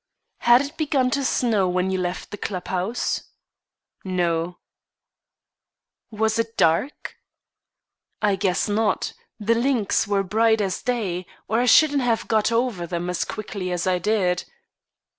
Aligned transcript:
"Had 0.39 0.61
it 0.61 0.77
begun 0.77 1.11
to 1.11 1.23
snow 1.23 1.69
when 1.69 1.91
you 1.91 1.99
left 1.99 2.31
the 2.31 2.37
clubhouse?" 2.39 3.21
"No." 4.03 4.57
"Was 6.09 6.39
it 6.39 6.57
dark?" 6.57 7.17
"I 8.19 8.35
guess 8.35 8.67
not; 8.67 9.13
the 9.39 9.53
links 9.53 10.07
were 10.07 10.23
bright 10.23 10.59
as 10.59 10.81
day, 10.81 11.27
or 11.47 11.59
I 11.59 11.67
shouldn't 11.67 12.01
have 12.01 12.27
got 12.27 12.51
over 12.51 12.87
them 12.87 13.11
as 13.11 13.23
quickly 13.23 13.71
as 13.71 13.85
I 13.85 13.99
did." 13.99 14.45